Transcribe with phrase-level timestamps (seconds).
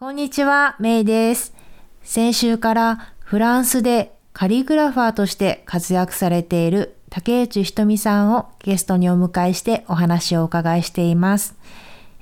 [0.00, 1.52] こんにちは、メイです。
[2.02, 11.54] 先週からフランスでカリグラファーとして活躍されている竹内ひとみさんをゲストにお迎えしてお話をお伺いしています。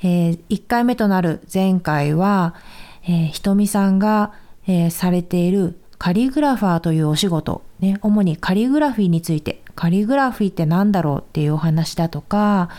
[0.02, 2.56] えー、1回目となる前回は、
[3.04, 4.32] えー、ひとみさんが、
[4.66, 12.70] えー、されているカリグラファーというお仕事、ね、主にカリグラフィーについて、カリグラフィーって何だろうっていうお話だとか、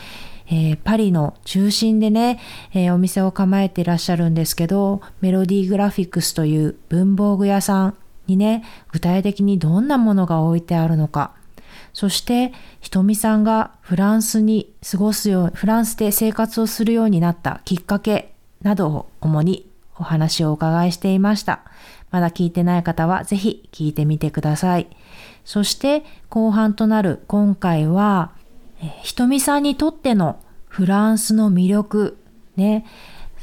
[0.51, 2.39] えー、パリの中心でね、
[2.73, 7.97] えー、お店を構えていらっしゃるんですけど、メロディーグラフィックスという文房具屋さん
[8.27, 11.33] にね、具体的にどんなものが置いてあるのか、
[11.93, 21.61] そして、ひとみさんがフランスに過ごすよう、フランスで生活をするようになったきっかけなどを主にお話をお伺いしていました。
[22.11, 24.87] まだ聞いてない方はぜひ聞いてみてください。
[25.45, 28.31] そして後半となる今回は、
[28.81, 32.17] えひとみさんにとってのフランスの魅力、
[32.55, 32.85] ね、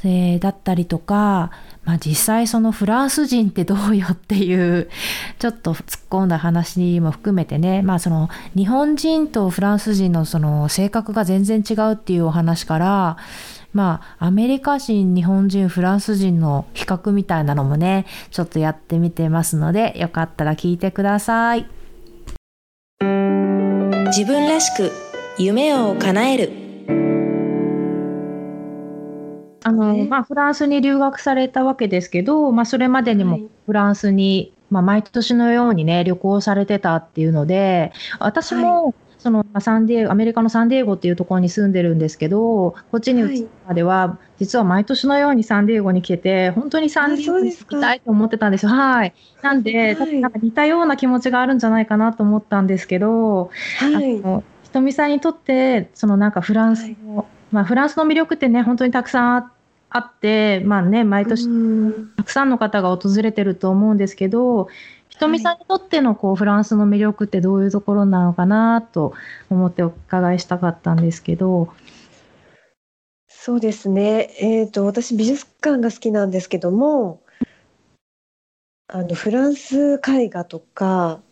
[0.03, 1.51] えー、だったりとか、
[1.83, 4.89] まあ、実際そのフランス人ってどうよっていう
[5.39, 13.17] ちょっと突っ込んだ話も含めてね、まあ、その日本人とフランス人のその性格が全然違うっていうお話から
[13.73, 21.67] まあアメリカ人日本人フランス人の比較みたいなのもねちょっとやってみてますのでよかったら聞いてください。
[24.07, 25.06] 自分らしく
[25.39, 26.51] 夢を叶える。
[29.63, 48.65] あの、まあ、フランスに留学されたわけですけど、まあ、それまでにもフランスに、まあ、毎年のようにね、旅行されてたっていうので、私も、そのサンディアメリカのサンディエゴっていうところに住んでるんですけど、こっちに移るまでは、実は毎年のようにサンディエゴに来て、本当にサンディエゴに行きたいと思ってたんです。
[48.65, 48.71] よ。
[48.71, 49.13] はい。
[49.41, 59.51] なんで、多分なんか似たような気持ちがあるんじゃないかなと思ったんですけど、はい、あのひとみさんにとってそのなんかフランスの、はい、まあ、フランスの魅力ってね本当にたくさん
[59.89, 61.47] あってまあね毎年
[62.15, 64.67] たくさんの方が訪れてると思うんですけど
[65.09, 69.13] ひとみさんにとってのこうフランスの魅力ってどういうところなのかなと
[69.49, 71.73] 思ってお伺いしたかったんですけど。
[73.27, 77.21] そうですね、えーと、私美術館が好きなんですけども
[78.87, 81.26] あのフランス絵画とかよ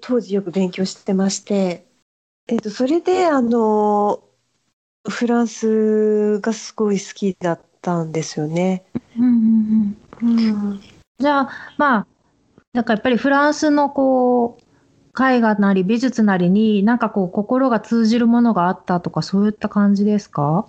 [0.00, 1.86] 当時よく勉強してまして、
[2.48, 4.22] えーと、それであの
[5.08, 8.84] フランスがすごい好きだったんですよね。
[9.18, 10.38] うんうんうん
[10.70, 10.80] うん、
[11.18, 12.06] じゃあまあ
[12.72, 14.62] なんかやっぱりフランスのこう
[15.22, 20.68] 絵画なり美術なりになんかこう心が通じるものがあったとかそういった感じですか？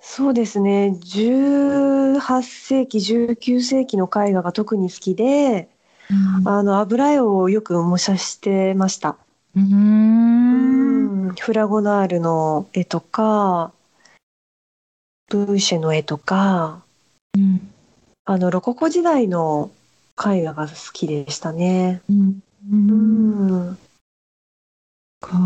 [0.00, 0.96] そうですね。
[1.00, 5.68] 18世紀19世紀の絵画が特に好きで
[6.44, 9.16] あの油絵をよく模写してました。
[9.56, 11.34] うん。
[11.38, 13.72] フラゴナールの絵とか
[15.28, 16.82] ブーシェの絵とか、
[17.36, 17.70] うん、
[18.24, 19.70] あのロココ時代の
[20.18, 22.00] 絵画が好きでしたね。
[22.08, 22.40] うん、
[22.72, 23.78] うん。
[25.20, 25.38] か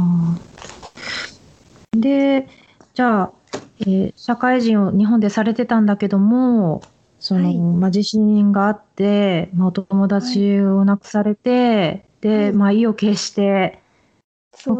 [1.97, 2.47] で
[2.95, 3.33] じゃあ、
[3.81, 5.87] えー、社会人を日本でされてたん。
[5.87, 6.83] だけども
[7.23, 13.79] その、はい、まあ、地震があって、まあ、お友達を亡くされて、はい、で、まあ、意を決して、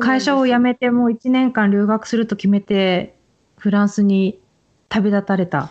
[0.01, 3.15] 会社を辞めてもう1年間留学すると決めて、
[3.59, 4.41] フランスに
[4.89, 5.71] 旅立たれた。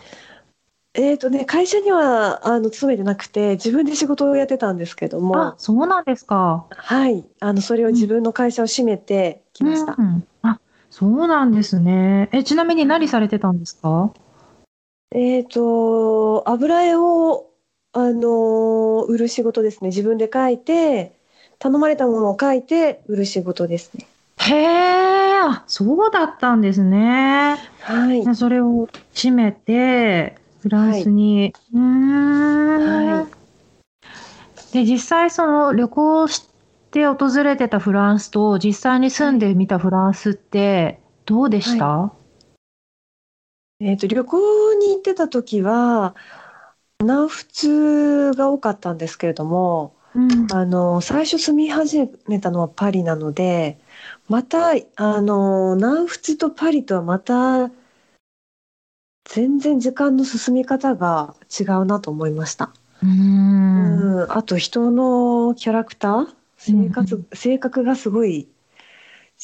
[0.94, 5.48] えーとね、会社にはあの勤めてなくて自分で仕事をやってたんですけども。
[5.48, 6.66] あそうなんですか。
[6.70, 7.24] はい。
[7.40, 10.58] あのそれを自分の会社を閉めてきました、うん、あ
[10.90, 12.30] そうなんですね。
[12.32, 14.12] えちなみに何されてたんですか？
[15.14, 17.50] えっ、と、油絵を、
[17.92, 19.88] あの、売る仕事ですね。
[19.88, 21.12] 自分で描いて、
[21.58, 24.06] 頼まれたものを描いて売る仕事ですね。
[24.38, 27.56] へえ、あ、そうだったんですね。
[27.82, 28.34] はい。
[28.34, 31.54] それを閉めて、フランスに。
[31.74, 33.20] うん。
[33.20, 33.26] は
[34.72, 34.72] い。
[34.72, 36.48] で、実際その旅行し
[36.90, 42.21] て訪れてたフランスと、実際に住んでみたフランスってどうでした、はい
[43.84, 46.14] えーと、旅行に行ってた時は
[47.00, 53.80] 南仏が多かったんですけれども、うん、あの最初住み始めたのはパリなので
[54.28, 57.72] またあの南仏とパリとはまた
[59.24, 62.72] 全然時間の進み方が違うなと思いました。
[63.02, 68.46] うんあと人のキャラクター生活、うん、性格がすごい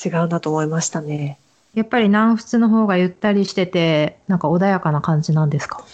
[0.05, 1.41] 違うなと思いましたね。
[1.75, 5.85] やっぱり南仏の方がゆったりしてて、なんか穏やかな感じなんですか？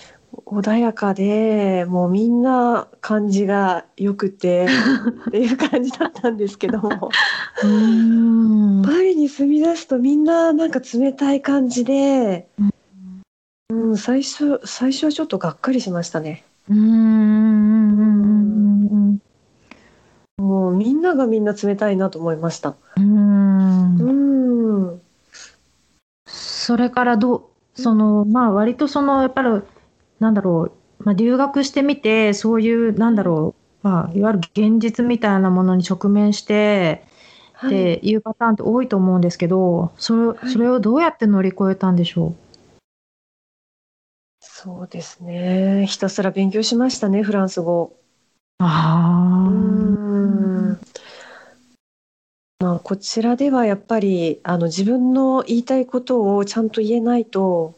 [0.47, 4.67] 穏やかで、もうみんな感じが良くて
[5.29, 7.11] っていう感じだったんですけども。
[7.62, 12.49] パリに住み出すとみんななんか冷たい感じで、
[13.70, 16.44] うん、うん、最初最初はちょっとがっかりしましたね。
[16.69, 19.19] うんうんうん
[20.38, 20.44] うん。
[20.44, 22.75] もうみんながみんな冷たいなと思いました。
[22.97, 25.00] うんううんん。
[26.64, 27.43] それからどう
[27.75, 29.49] そのまあ割とそのやっぱり
[30.20, 37.08] なんだろう、まあ、留学してみてそういうなんだろう、まあ、いわゆる現実みたいなものに直面してっ
[37.52, 37.70] はい。
[37.70, 42.34] ていうパターンって多いと思うんですけどそれいそれをどうやって乗り越えたんでしょ
[44.40, 45.87] そうですね。
[45.88, 47.96] ひたすら勉強しましたね、フランス語。
[48.58, 48.67] うあ
[49.44, 50.74] うあん。
[52.64, 57.75] まあ、こちらではやっぱりあの自分の言いたいことをちゃんと言えないと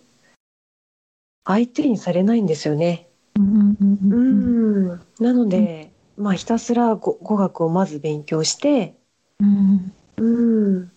[1.45, 3.09] 相手にされないんですよね。
[3.37, 4.89] うん。
[5.19, 8.95] なので、まあひたすら語語学をまず勉強して、
[9.41, 10.93] うんうん。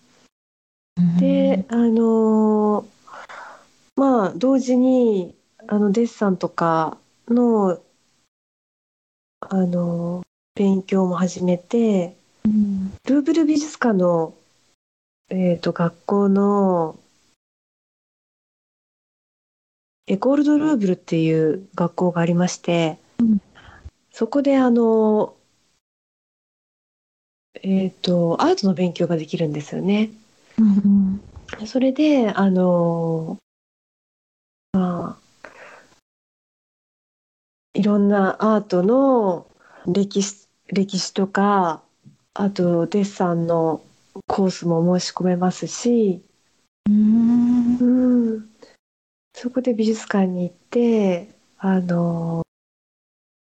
[0.96, 2.86] うんで、あのー
[3.96, 5.34] まあ同時に
[5.66, 6.96] あのデッサンとか
[7.28, 7.80] の
[9.40, 10.22] あのー
[10.54, 14.34] 勉強も始めてうんルーブル美術館の、
[15.28, 16.98] えー、と学校の
[20.06, 23.40] エコール・ド・ルーブルっていう学校がありまして、うん
[24.12, 25.34] そこであの
[27.62, 30.10] えっ、とアートの勉強ができるんですよね。
[30.58, 31.20] うん
[31.66, 33.38] それで、あの
[34.72, 35.48] まあ、
[37.74, 39.46] いろんなアートの
[39.86, 41.82] 歴史歴史とか、
[42.34, 43.82] あとデッサンの
[44.26, 46.22] コースも申し込めますし、
[46.88, 48.50] うんうん、
[49.34, 51.28] そこで美術館に行って、
[51.58, 52.42] あの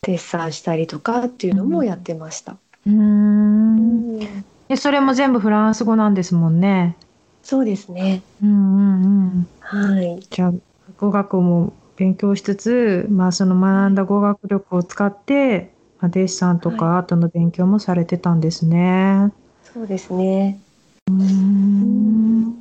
[0.01, 2.57] デッサンしたりとかっていうのもやってました。
[2.85, 6.97] うんうんでそれも全部フランス語なんですもんね。
[7.43, 8.23] そうですね。
[8.41, 9.47] うんうんうん。
[9.59, 10.19] はい。
[10.29, 10.53] じゃあ
[10.97, 15.72] 語学も勉強しつつ、まあ、その学んだ語学力を使って、ま
[16.03, 19.31] あ、デッサンとかアートの勉強もされてたんですね。
[19.63, 20.59] そうですね。
[21.07, 22.53] うーん。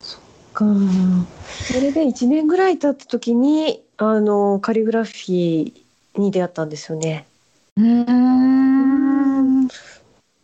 [0.00, 0.20] そっ
[0.52, 0.64] か。
[1.64, 7.26] それで1年ぐらい経った時にあのカリグラフィーに出会ったんですよね。
[7.78, 7.84] うー
[9.64, 9.68] ん。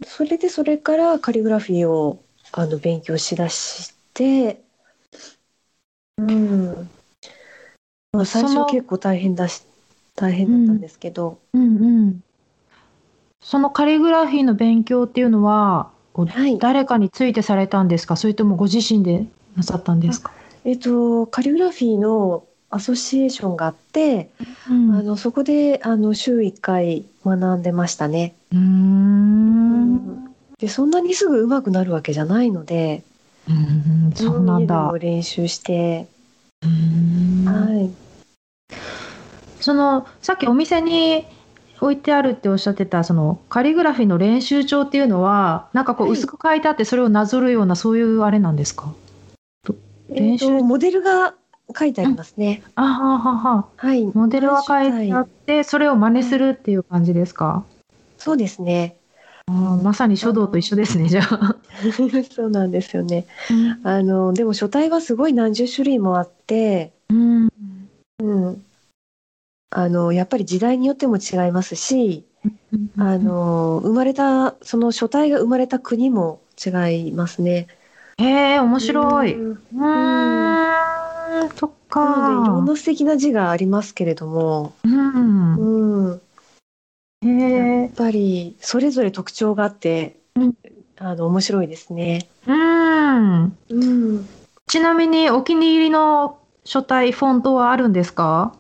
[0.05, 2.21] それでそれからカリグラフィーを
[2.51, 4.61] あの勉強しだして、
[6.19, 6.91] うん。
[8.13, 9.70] まあ、最初結構大変だし
[10.21, 11.67] 大変だったんですけど、うんう
[12.11, 12.23] ん。
[13.41, 18.17] そのカリグラフィーの勉強っていうのは、はい誰かについてされたんですか？
[18.17, 19.27] それともご自身で
[19.57, 20.33] なさったんですか？
[20.65, 24.29] えっとカリグラフィーのアソシエーションがあって、
[24.69, 28.35] うんあのそこであの週1回学んでましたね。
[28.53, 30.35] うーん。
[30.59, 33.03] でそんなにすぐ上手くなるわけじゃないので、
[33.49, 34.93] うん、そうなんだ。
[35.01, 36.07] 練習して、
[36.63, 36.69] は
[37.81, 37.91] い。
[39.61, 41.25] そのさっきお店に
[41.81, 48.93] 置いてあるっておっしゃってたそのカリグラフィーの練習帳っていうのはなんかこうはい薄く書いてあってそれをなぞるようなそういうあれなんですか？
[50.09, 51.35] 練習えーとモデルが
[51.79, 52.63] 書いてありますね。
[52.75, 54.05] あははははい。
[54.05, 57.65] モデルは書いてあってそれを真似するっていう感じですか？
[58.19, 58.97] そうですね。
[59.47, 61.57] あーまさに書道と一緒ですねじゃあ。
[62.35, 63.27] そうなんですよね。
[63.85, 67.49] あのでも書体はすごい何十種類もあって、うん
[68.21, 68.65] うん。
[69.71, 72.25] あのやっぱり時代によっても違いますし、
[72.99, 76.71] あの生まれたその書体が生まれた国も違
[77.09, 77.69] いますね。
[78.19, 79.35] へえ面白い。
[79.35, 82.01] うんうーんそっか。
[82.05, 86.21] なのでいろんな素敵な字がありますけれども、うんうん。
[87.23, 90.55] へやっえぱりそれぞれ特徴があって、うん
[90.99, 92.29] あの面白いですね。
[92.47, 93.45] うん。
[93.45, 94.29] うん。
[94.67, 98.55] ちなみにお気に入りの書体フォントはあるんですか？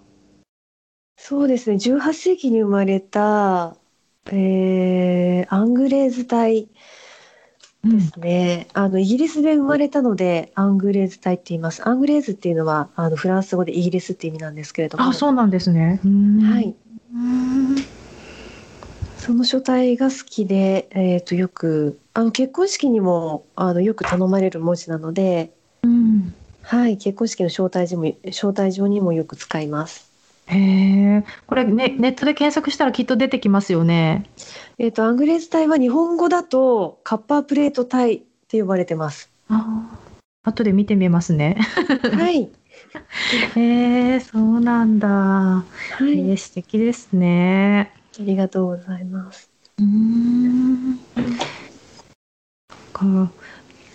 [1.22, 1.76] そうですね。
[1.76, 3.76] 18世紀に生まれた、
[4.32, 6.68] えー Anglaise 体
[7.84, 8.68] ですね。
[8.72, 11.86] あのイギリスで生まれたので Anglaise 体って言います。
[11.86, 16.00] Anglaise っていうのはあのフランス語でイギリスって意味なんですけれども、あ、そうなんですね。
[16.02, 16.74] はい。
[17.14, 17.76] うん。
[19.18, 26.34] その書体が好きで、えっ、とよくあの結婚式にもあのよく頼まれる文字なので、うん。
[26.62, 30.09] はい、結婚式の招待状も招待状にもよく使います。
[30.50, 31.24] へえ。
[31.46, 34.24] これねネットで検索したらきっと出てきますよね。
[34.78, 39.30] えっ、とアングレーズ体は日本語だとカッパープレート体って呼ばれてます。
[39.48, 40.10] あー
[40.42, 41.58] 後で見てみますね。
[42.12, 42.48] はい。
[43.56, 45.08] へえ、そうなんだ。
[45.08, 45.64] は
[46.00, 47.92] い、えー素敵ですね。
[48.18, 49.50] ありがとうございます。
[49.78, 51.00] うーん。
[52.92, 53.30] か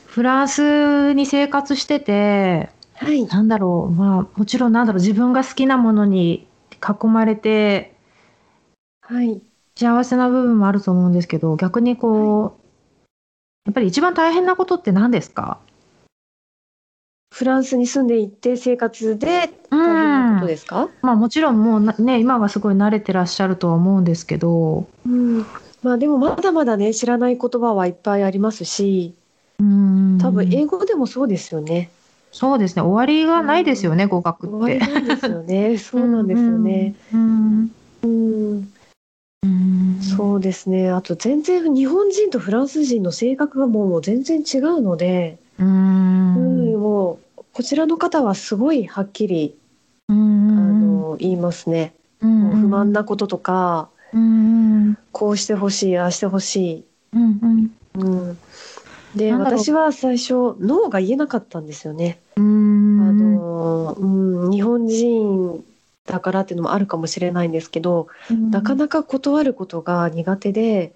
[0.05, 3.25] フランスに生活してて、はい。
[3.27, 6.47] なんだろう、まあ、もちろんなんだろう、自分が好きなものに
[6.81, 7.95] 囲まれて、
[9.01, 9.41] はい。
[9.75, 12.65] 幸せな部分もあると思うんですけど、逆にこう、
[13.65, 15.59] やっぱり一番大変なことって何ですか？
[17.33, 25.45] フランスに住んでいて生活で大変なことですか、まあもちろんもうなね、今はすごい慣れてらっしゃるとは思うんですけど、うん、
[25.83, 29.13] まあでもまだまだね知らない言葉はいっぱいありますし
[29.59, 30.17] うん。
[30.21, 31.89] 多分英語でもそうですよね。
[32.35, 34.83] そうですね、終わりがないですよね、語学終って。
[34.83, 35.77] わりなんですよね。
[35.79, 36.93] そうなんですよね。
[37.13, 37.71] うん。
[38.03, 38.67] うん、
[39.43, 40.89] うんそうですね。
[40.91, 46.77] あと全然日本人とフランス人の性格がもう全然違うので、ううんん。
[46.77, 49.55] もうこちらの方はすごいはっきり
[50.09, 51.09] うあん。
[51.11, 51.93] の言いますね。
[52.21, 54.97] うんもう不満なこととか、うん。
[55.13, 56.85] こうしてほしい、ああしてほしい。
[57.13, 57.71] うん。
[57.95, 58.37] うん、
[59.15, 62.19] で私は最初ノーが言えなかったんですよね。
[62.35, 63.01] うん。
[63.01, 65.63] あのうん、日本人
[66.05, 68.07] だからっていうのもあるかもしれないんですけど、
[68.51, 70.93] なかなか断ることが苦手で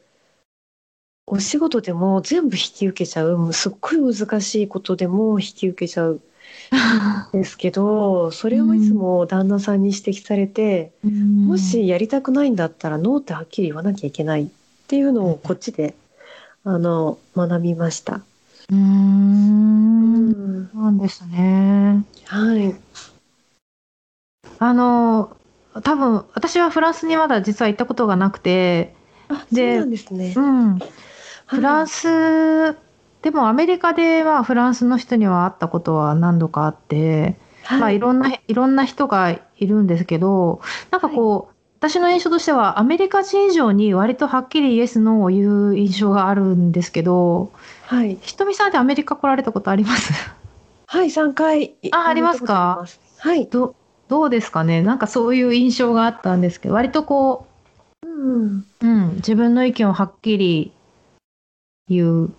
[1.31, 6.21] お仕事でも全部引き受けちゃうもうすっごい難しいことでも引き受けちゃうん
[7.31, 14.47] ですけど それをいつも旦那さんに指摘されて、もしやりたくないんだったらノーってはっきり言わなきゃいけないっ
[14.87, 15.93] ていうのをこっちで
[16.63, 18.21] あの学びました。
[18.71, 20.29] うん。
[20.29, 20.69] ん。
[20.73, 22.03] なんですね。
[22.25, 22.75] はい、
[24.59, 25.35] あの、
[25.83, 28.93] 多分私はフランスにまだ実は行ったことがなくて、
[29.29, 30.33] あそうでなんですね。
[30.35, 30.79] うん、
[31.45, 32.77] フランス、ス、
[33.21, 37.37] でもアメリカではフランスの人には会ったことは何度かあって、
[37.69, 40.61] まあいろんな、いろんな人がいるんですけど、
[40.91, 47.53] なんかこう、私の印象としてはアメリカ人以上に割とはっきりイエス、ノーを言う印象があるんですけど、
[47.87, 50.11] はい、ひとみさんってアメリカ来られたことあります？
[50.87, 51.75] はい、三回。
[51.91, 52.85] あありますか？
[53.19, 53.75] はい、ど
[54.09, 54.81] どうですかね？
[54.81, 57.47] なんかそういう印象があったんですけど、割とこ
[58.03, 60.73] うん、う、うん、自分の意見をはっきり
[61.87, 62.33] 言う。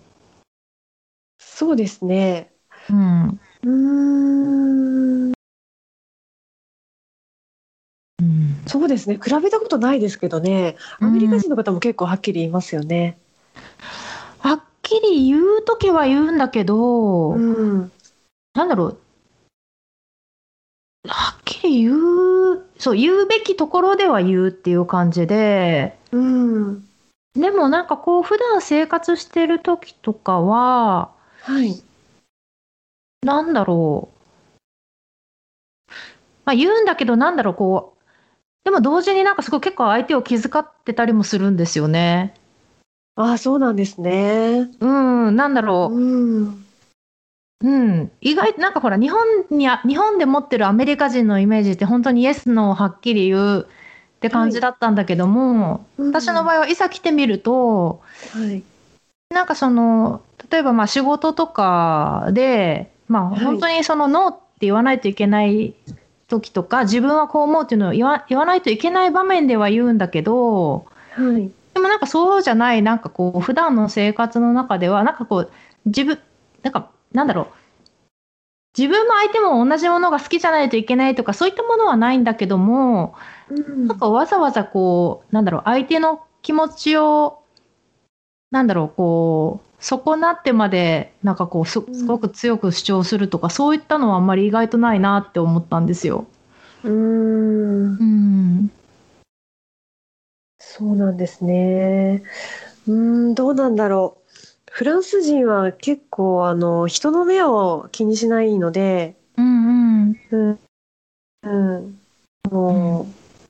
[1.39, 2.51] そうですね
[2.89, 3.39] うん
[8.71, 9.19] そうですね。
[9.21, 10.77] 比べたことないですけどね。
[11.01, 13.17] アメリカ人の方も結構はっきり言いますよね。
[14.39, 17.91] はっきり言うときは言うんだけど、うん、
[18.53, 18.97] なんだろう。
[21.05, 26.87] はっきり言う、そう、言うべきところでは言うっていう感じで、うん、
[27.33, 31.11] でもなんかこう、普段生活してるときとかは、
[31.41, 31.83] はい、
[33.21, 35.91] なんだろう。
[36.45, 37.90] まあ言うんだけど、なんだろう、こう、
[38.63, 42.35] でも同時になんかすごい結構相手を気遣ってたりもするんですよね。
[43.15, 44.69] ああ、そうなんですね。
[44.79, 45.95] うん、なんだろう。
[45.95, 45.99] う
[46.45, 46.65] ん、
[47.63, 53.67] うん、意外なんかほら日本にあ日本で持ってるアメリカ人のイメージって本当にイエスノーをはっきり言う
[54.17, 58.01] って感じだったんだけども、私の場合はいざ来てみると
[58.33, 58.63] はい、
[59.29, 65.75] なんかその例えばまあ仕事とかでまあはい本当にそのノーって言わないといけない
[66.31, 75.51] 時とか自分はこう思うっていうのを言わ言わないといけない場面では言うんだけどはい、でもなんかそうじゃないなんかこう普段の生活の中ではなんかこう
[75.85, 76.19] 自分
[76.63, 77.45] なんかなんだろう。
[78.77, 83.15] 自分も相手も同じものが好きじゃないといけないとかそういったものはないんだけども
[83.49, 83.87] うん。
[83.87, 87.43] なんかわざわざこうなんだろう相手の気持ちを
[88.49, 96.27] なんだろうこう損なってまでなんかこうすすごく強く主張するとかそういったのはあんまり意外とないなって思ったんですよ。
[96.83, 98.71] うん、うん。
[100.59, 102.21] そうなんですね。
[102.87, 104.31] うん、どうなんだろう。
[104.71, 110.17] フランス人は結構あの人の目を気にしないので、うんうん。
[110.31, 110.59] うん、
[111.43, 111.99] うん、
[112.51, 113.47] もう、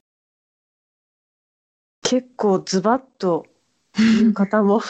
[2.02, 3.46] 結構ズバッと
[3.98, 4.82] 言う方も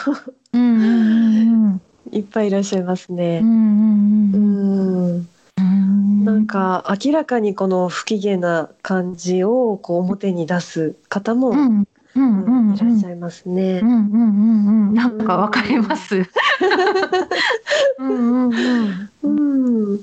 [2.12, 3.40] いっぱいいらっしゃいますね。
[3.42, 5.18] うんうんううん。
[5.18, 5.26] ん、
[5.58, 6.24] うん。
[6.24, 13.80] なんか明らかにこの不機嫌な感じをこう表に出す方も、いらっしゃいますね。
[13.82, 13.84] う。
[13.84, 14.94] んうんうんうん。
[14.94, 16.16] なんかわかります。
[17.98, 20.00] うんうんうん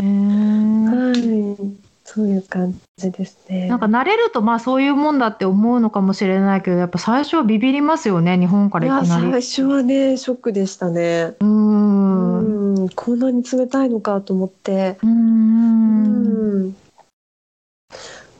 [0.00, 1.81] うん、はい、
[2.14, 3.68] そういう感じですね。
[3.68, 9.30] なんか慣れるとまあそういうもんだって思うのかもしれないけどやっぱ最初はビビりますよね日本からいきなり。
[9.30, 11.34] 最初はねショックでしたね。
[11.40, 14.98] うーんううん、こんなに冷たいのかと思って。
[15.02, 16.76] うん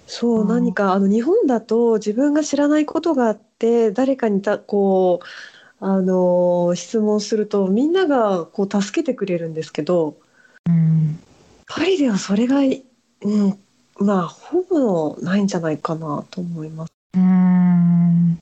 [0.07, 10.19] そう、うん何かあの日本だと自分が知らないことがあって誰かにたこうあの質問するとみんながこう助けてくれるんですけど
[10.69, 11.19] うん
[11.67, 12.59] パリではそれが、
[13.25, 13.59] うん、
[14.07, 16.93] まあほぼないんじゃないかなと思います。
[17.15, 18.39] うん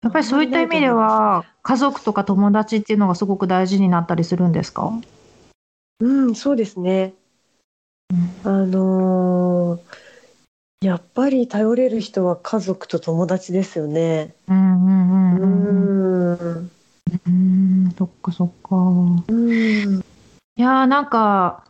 [0.00, 4.92] やっぱりそういった意味では家族とか友達っていうのがすごく大事になったりするんですか？
[6.00, 7.14] うんそうですね。
[8.44, 14.34] うん、あのー、やっぱり頼れる人は家族と友達ですよね。
[14.46, 16.70] うんうんうんうん。
[17.26, 18.76] うんうん、そっかそっか。
[18.76, 19.98] うん。
[19.98, 21.64] いやーなんか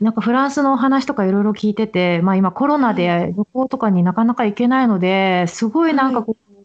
[0.00, 6.56] なんかフランスのお話とかいろいろ聞いてて、まあ、今コロナで旅行とかになかなか行けないので、すごいなんかこう、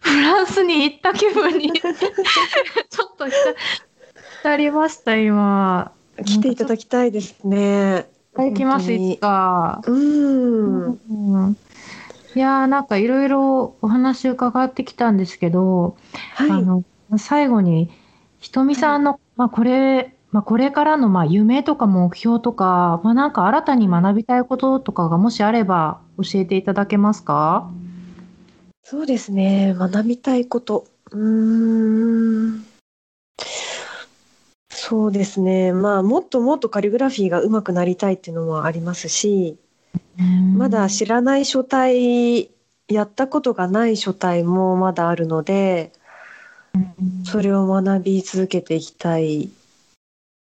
[0.00, 1.92] フランスに行った気分に ちょっ
[3.16, 3.26] と
[4.38, 5.92] 浸りました、今。
[6.24, 8.06] 来ていただきたいですね。
[8.36, 9.82] 行きます、いつか。
[9.86, 10.86] うん。
[10.90, 11.56] うん
[12.34, 15.96] いやなんかいろいろお話伺ってきたんですけど、
[16.34, 16.84] はい、あの
[17.16, 17.90] 最後に
[18.40, 27.70] ひとみさんの、まあ、これまあ、これからのまあ夢とか目標とか、まあ、なんか新たに学びたいこととかがもしあれば教えていただけますか？
[28.82, 29.74] そうですね。
[29.78, 30.86] 学びたいこと。
[31.10, 32.64] うん。
[34.68, 35.72] そうですね。
[35.72, 39.58] まあもっともっとカリグラフィーが上手くなりたいっていうのもありますし
[40.54, 42.50] まだ知らない書体
[42.88, 45.92] やったことがない書体もまだあるので
[47.24, 49.50] それを学び続けていきたい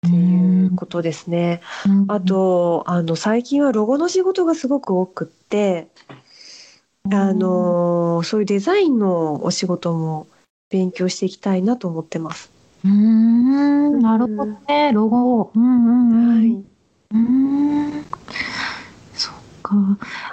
[0.07, 1.61] っていうことですね。
[2.07, 5.87] あとあの最近はロゴの仕事がすごく多くって
[7.11, 10.27] あのそういうデザインのお仕事も
[10.69, 12.51] 勉強していきたいなと思ってます。
[12.85, 15.51] うんなるほどね、ロゴ。
[15.55, 16.35] うんうんうん。
[16.35, 16.63] はい、
[17.13, 18.05] うん
[19.13, 19.75] そっか。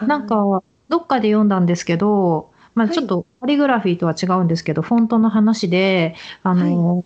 [0.06, 7.04] なんかどっかで読んだんですけど、まあ、ちょっとカリグラフィーとは違うんですけど、はい、フォントの話であの、はい、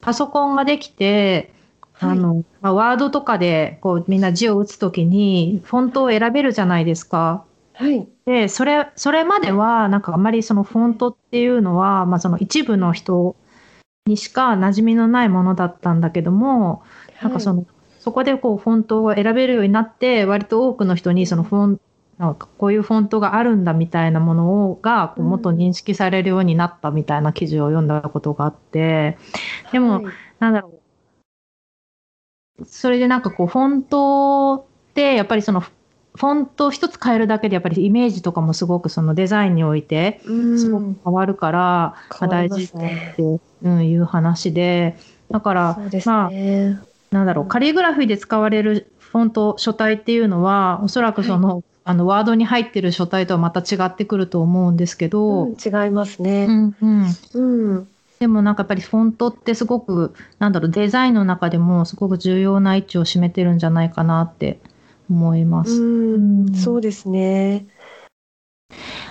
[0.00, 1.52] パソコンができて
[2.00, 7.44] あの、まあ、ワードとかでこうみんな字を打つときにフォントを選べるじゃないですか。
[7.74, 13.36] はい、でそれそれまではなんかあまりそのフォントっていうのは、まあ、その一部の人
[14.06, 16.82] にしか馴染みのないものだったんだけども、
[17.22, 17.66] なんかその
[18.00, 21.80] そこでこうフォントを選べるようになって割と多くの人にそのフォン
[22.18, 29.18] なんかこういうフォントがあるんだみたいなものをがこうもっと認識されるようになったみたいな記事を読んだことがあって。
[29.72, 30.77] でも、はい、なんだろう
[32.66, 42.80] それでなんかこう、フォントってやっぱりその、フォント一つ変えるだけでやっぱりイメージとかもすごくそのデザインにおいてすごく変わるから、まあ、大事だっ
[43.14, 43.22] て
[43.84, 44.96] いう話で、
[45.30, 46.30] だから、ね、まあ、
[47.14, 56.46] なんだろう、カリグラフィーで使われるフォント書体っていうのは、おそらくその、はい、あのワードに入ってる書体とはまた違ってくると思うんですけど、うん、違いますね。
[56.46, 57.88] うん、うん、うん
[58.20, 64.60] でもなんかやっぱりフォントってすごくなんだろうデザインの中でもすごく重要な位置を占めてるんじゃないかなって
[65.08, 65.70] 思います。
[65.72, 67.66] うんそうですね。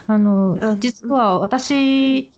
[0.07, 2.31] あの実は私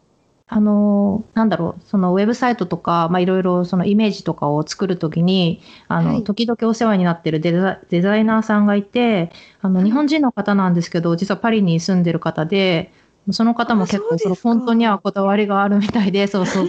[0.52, 12.92] あのなんだろうそのウェブサイトとか、まあ、いろいろそのイメージとかを作るときにあの、はい、時々お世話になってるデザデザイナーさんがいてあの日本人の方なんですけど実はパリに住んでる方で
[13.34, 16.68] その方も結構そのフォントにはこだわりがあるみたいで、 そうそう。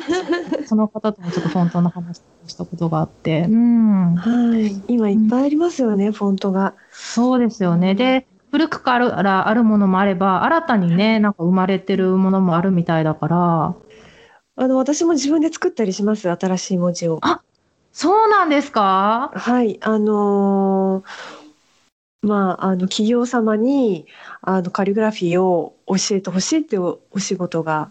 [0.66, 3.46] その方ともちょっとフォントの話をしたことがあって。
[3.48, 4.14] うん。
[4.16, 4.82] はい。
[4.88, 6.74] 今いっぱいありますよね、うん、フォントが。
[6.92, 7.94] そうですよね。
[7.94, 13.74] で、古くからあるものもあれば、新たにね、なんか生まれてるものもあるみたいだから。
[14.56, 17.18] あの、私も自分で作ったりします、新しい文字を。
[17.22, 17.40] あ、
[17.92, 19.32] そうなんですか？
[19.34, 19.78] はい。
[19.82, 21.39] あのー
[22.22, 24.06] まあ、あの企業様に
[24.42, 27.90] あのカリグラフィーを教えてほしいっていうお仕事が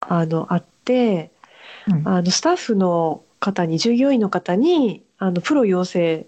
[0.00, 1.30] あのあって、
[1.86, 6.26] うん、あのスタッフの方に従業員の方にあのプロ養成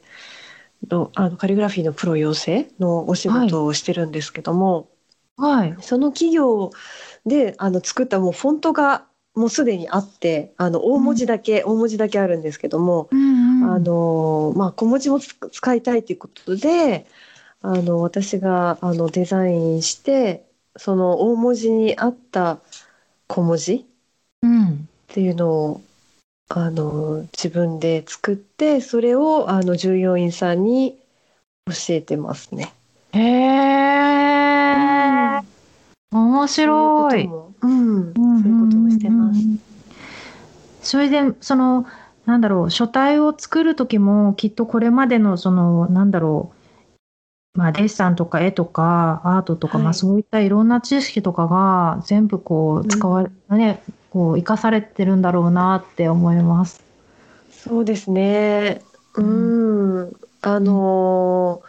[0.88, 4.88] のあのカリグラフィーのプロ養成のお仕事をしてるんですけども、
[5.37, 6.70] はい、その企業
[7.26, 17.07] であの作ったもうフォントがもうすでにあってあの大文字だけ、うん、大文字だけあるんですけども、うんうん、あのまあ、小文字も使いたいということで
[17.62, 20.44] あの私があのデザインして
[20.77, 22.59] その大文字に合った
[23.29, 23.85] 小文字っ
[25.09, 25.81] ていうのを、
[26.55, 30.98] うん、あの自分で作ってそれをあの従業員さんに
[31.66, 32.72] 教えてますね。
[33.12, 33.22] へえ、
[36.11, 37.31] うん、面白い。
[37.62, 39.40] うん、そういうこともしてます。
[40.83, 41.87] それでその
[42.27, 46.62] なんだろう書体を作る時もきっとこれまでのそのなんだろう
[47.55, 56.83] まあ、デッサンとか絵とかアートとか、はい、まあ、そういったいろんな知識とかが全部こう使われ、うん、ね、こう生かされてるんだろうなって思います。
[57.51, 58.83] そうですね。
[59.15, 60.17] うん。
[60.41, 61.69] あのー、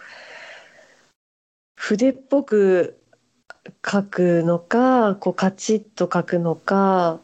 [1.76, 3.00] 筆っぽく
[3.86, 7.20] 書くのかこうカチッと書くのか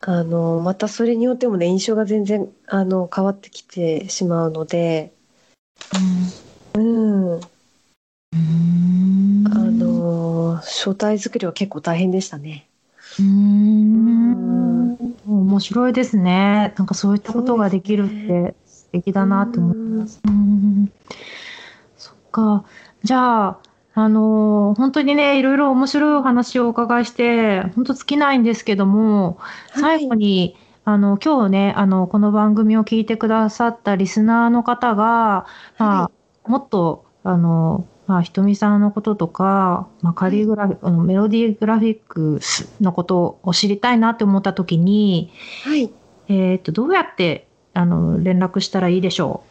[0.00, 5.12] あのまたそれによってもね印象が全然あの変わってきてしまうので、
[5.94, 6.47] うん、
[6.80, 7.40] う
[8.36, 12.68] ん、あの書体作りは結構大変でしたね。
[13.18, 16.74] うん面白いですね。
[16.76, 20.20] なんかそういったことができるって素敵だなと思います。
[20.26, 20.92] うん
[21.96, 22.64] そっか。
[23.02, 23.58] じゃあ、
[23.94, 29.38] あの本当にね、いろいろ面白いお話をお伺いして、本当尽きないんですけども、
[29.74, 35.46] 最後に、はい、あの、今日ね、あの、この番組を聞いてくださったリスナーの方が、
[35.78, 36.17] まあ、はい、
[36.48, 45.30] もっと、あの、まあ、ひとみさんのこととか、まあ、カリグラフィ、はい、メロディーグラフィックスのことを知りたいなって思った時に、
[45.64, 45.90] はい。
[46.28, 49.44] えっ、と、どうやって、あの、連絡したらいいでしょ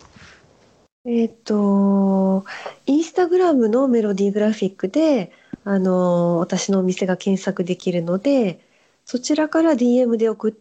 [1.05, 1.09] う？
[1.09, 2.45] えっ、と、
[2.85, 5.31] インスタグラムのメロディーグラフィックで、
[5.63, 8.59] あの、私のお店が検索できるので、
[9.05, 10.53] そちらから DM で送っ、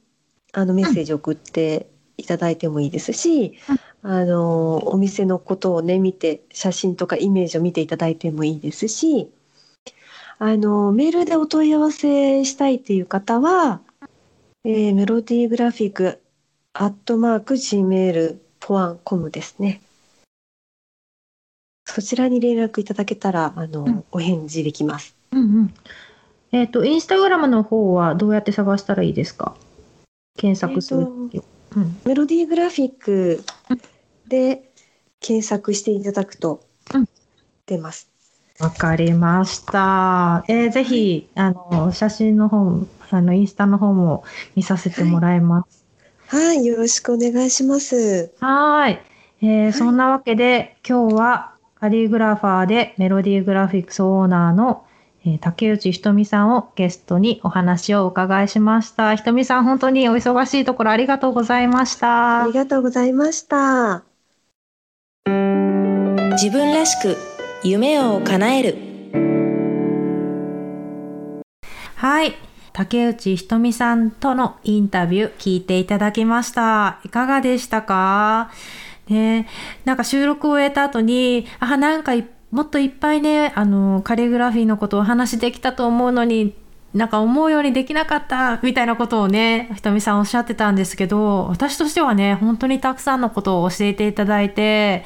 [0.53, 3.55] あの、メッセージ送っていただいてもいいですし、
[4.03, 9.31] あの、お店のことをね、見て、写真とかイメージを見ていただいてもいいですし、
[10.39, 13.81] あの、メールでお問い合わせしたいっていう方は、
[14.65, 16.21] えー、メロディーグラフィック
[16.73, 19.81] アットマーク gmail.com ですね。
[21.85, 25.17] そちらに連絡いただけたら、あの、うん、お返事できます。
[25.33, 25.75] うんうん。
[26.53, 29.57] えっ、ー、と、インスタグラムの方はどうやって探したらいいですか？
[30.37, 31.01] 検索する、
[31.33, 33.45] えーうん、メロディーグラフィック
[34.27, 34.63] で
[35.21, 36.65] 検索していただくと
[37.67, 38.09] 出ます。
[38.59, 40.43] わ、うん、かりました。
[40.49, 45.85] えー、ぜひ、あの、写真の方、あの、インスタの方も見させてもらいます。
[46.29, 48.33] はい、はい、よろしくお願いします。
[48.41, 49.03] はい。
[49.43, 54.86] えー、はい、そんなわけで、今日はカリグラファーでメロディーグラフィックスオーナーの、
[55.29, 59.17] えー、竹内ひとみさんをゲストにお話をお伺いしました。
[59.17, 62.45] ひとみさん、本当にお忙しいところありがとうございました。
[62.45, 64.05] ありがとうございました。
[66.35, 67.17] 自分らしく
[67.65, 68.77] 夢を叶える。
[71.97, 72.35] はい。
[72.73, 77.01] 竹内ひとみさんとのインタビュー聞いていただきました。
[77.05, 78.53] いかがでしたか？
[79.09, 79.49] ね、
[79.85, 82.13] なんか収録を終えた後に、あ、なんか
[82.51, 86.55] もっといっぱいね、あの、カリグラフィーのことをお話できたと思うのに、
[86.95, 95.05] なんか思うようにできなかったみたいなことをね、ひとみさんおっしゃってたんですけど、私としてはね、本当にたくさんのことを教えていただいて、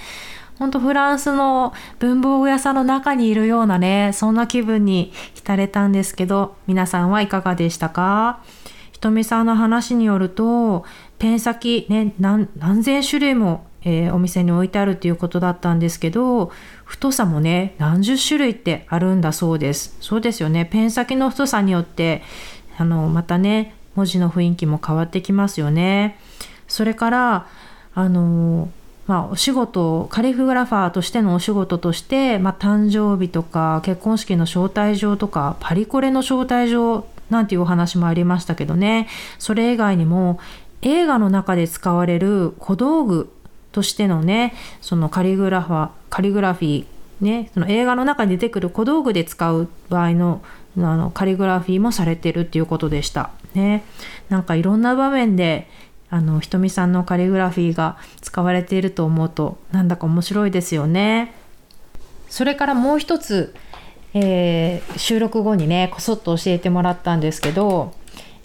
[0.59, 8.41] 本当フランスの文房具屋さんの中にいるようなね、そんな気分に浸れたんですけど、皆さんはいかがでしたか？
[8.93, 10.85] ひとみさんの話によると、
[11.19, 12.47] ペン先ね、何
[12.85, 16.53] 千種類もえー、お店に置いてあるっていうことだったんですけど
[16.85, 19.97] 太さもね何十種類ってあるんだそうです。
[20.01, 20.67] そうですよね。
[20.67, 22.23] ペン先の太さによって
[22.77, 26.19] あのまたね文字の雰囲気も変わってきますよね。
[26.69, 27.47] それから
[27.95, 28.71] あの
[29.07, 39.09] まあ、お仕事カリフグラファーとしてのお仕事として、まあ、誕生日とか結婚式の招待状とかパリコレの招待状なんていうお話もありましたけどね。
[39.41, 40.39] それ以外にも
[40.83, 43.33] 映画の中で使われる小道具
[43.73, 46.87] としてのねそのカリグラファカリグラフィー
[47.21, 50.43] ねその映画の中に出てくる小道具で使う場合の
[50.79, 53.31] あのカリグラフィーもされてるっていうことでした。
[53.55, 53.83] ね。
[54.29, 55.69] なんかいろんな場面で
[56.11, 61.35] あのひとみさんのカリグラフィーが使われていると思うとなんだか面白いですよね。
[62.29, 63.55] それからもう一つ、
[64.15, 67.93] えー、収録後にねこそっと教えてもらったんですけど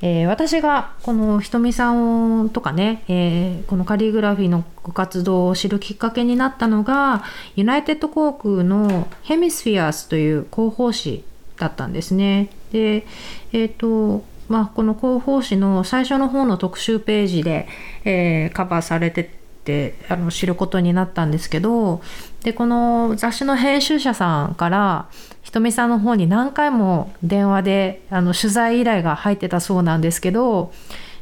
[0.01, 7.23] えー、私がこのひとみさんとかね、えー、このカリグラフィーのご活動を知るきっかけになったのが
[7.55, 11.23] ユナイテッド航空のヘミスフィアスという広報誌
[11.57, 12.49] だったんですね。
[12.71, 13.05] で、
[13.53, 17.67] えっ、ー、とまあ、この広報誌の最初の方の特集ページで、
[18.03, 19.31] えカバーされて
[19.63, 22.01] てあの知ることになったんですけど
[22.45, 25.09] でこの雑誌の編集者さんから
[25.41, 30.71] ひとみさんの方に何回も電話であの取材依頼が入ってたそうなんですけど、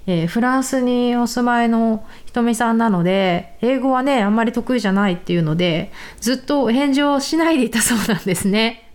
[0.06, 8.92] えー、フランスにお住まいのひとみさんなので英語はねあんまり得意じゃないっていうのでずっと返事をしないでいたそうなんですね。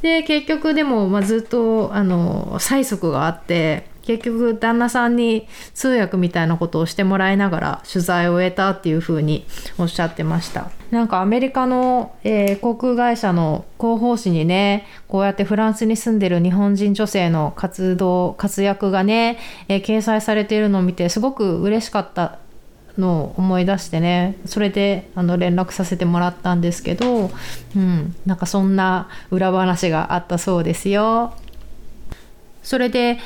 [0.00, 9.44] で結局でも、まあ、ずっとあの催促があって結局旦那さんに通訳みたいなことをしてもらいながら取材を終えたっていうふうに
[9.76, 22.38] おっしゃってましたなんかアメリカの、えー、航空会社の広報誌にねこうやってフランスに住んでる日本人女性の活動活躍がね、えー、掲載されているのを見てすごく嬉しかった
[22.96, 27.30] のを思い出してねそれであの連絡させてもらったんですけど、
[27.76, 31.34] うん、なんかそんな裏話があったそうですよ。
[32.68, 33.18] それで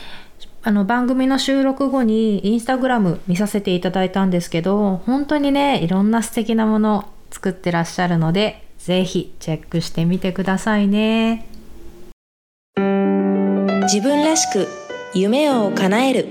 [0.65, 11.49] あの番組の収録後にインスタグラム見させていただいたんですけど本当にねいろんな素敵なもの作ってらっしゃるのでぜひチェックしてみてくださいね。
[13.83, 14.69] 自分らしく
[15.15, 16.29] 夢を叶える。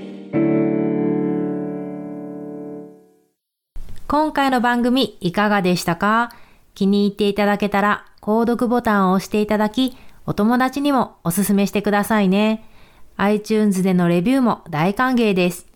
[4.08, 6.32] 今回の番組いかがでしたか？
[6.74, 12.66] 気に入っていただけたら購読ボタンを押していただきお友達にもおすすめしてくださいね
[13.22, 15.68] iTunes でのレビューも大歓迎です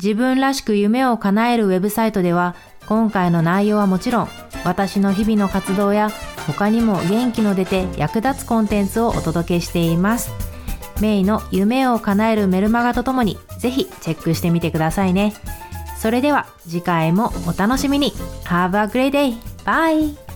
[0.00, 2.54] 自分らしく夢を叶えるウェブサイトでは
[2.86, 4.28] 今回の内容はもちろん
[4.64, 6.10] 私の日々の活動や
[6.46, 10.30] 他にも元気の出て役立つコンテンツをお届けしています
[11.00, 15.34] メイの夢を叶えるメルマガとともにぜひチェックしてみてくださいね
[15.98, 18.12] それでは次回もお楽しみに
[18.44, 19.36] Have a great day!
[19.64, 20.27] Bye!